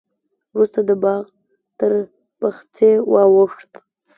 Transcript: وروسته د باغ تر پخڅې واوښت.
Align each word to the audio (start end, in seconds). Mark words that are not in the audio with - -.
وروسته 0.53 0.79
د 0.89 0.91
باغ 1.03 1.23
تر 1.79 1.91
پخڅې 2.39 2.91
واوښت. 3.11 3.71